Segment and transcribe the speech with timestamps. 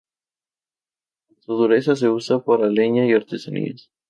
[1.27, 3.91] Por su dureza se usa para leña y artesanías.